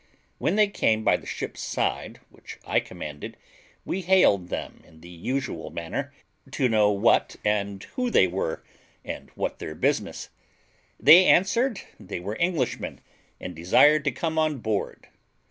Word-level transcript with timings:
When 0.39 0.55
they 0.55 0.67
came 0.67 1.03
by 1.03 1.17
the 1.17 1.27
ship's 1.27 1.61
side 1.61 2.19
which 2.31 2.57
I 2.65 2.79
commanded 2.79 3.37
we 3.85 4.01
hailed 4.01 4.49
them 4.49 4.81
in 4.87 5.01
the 5.01 5.09
usual 5.11 5.69
manner, 5.69 6.11
to 6.53 6.67
know 6.67 6.89
what 6.89 7.35
and 7.45 7.83
who 7.83 8.09
they 8.09 8.25
were, 8.25 8.63
and 9.05 9.29
what 9.35 9.59
their 9.59 9.75
business. 9.75 10.29
They 10.99 11.25
answered 11.27 11.81
they 11.99 12.19
were 12.19 12.35
Englishmen, 12.41 12.99
and 13.39 13.55
desired 13.55 14.03
to 14.05 14.11
come 14.11 14.39
on 14.39 14.57
board. 14.57 15.05